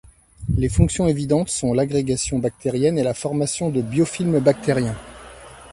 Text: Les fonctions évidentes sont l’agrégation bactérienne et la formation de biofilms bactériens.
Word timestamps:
Les 0.57 0.67
fonctions 0.67 1.07
évidentes 1.07 1.49
sont 1.49 1.73
l’agrégation 1.75 2.39
bactérienne 2.39 2.97
et 2.97 3.03
la 3.03 3.13
formation 3.13 3.69
de 3.69 3.83
biofilms 3.83 4.39
bactériens. 4.39 4.97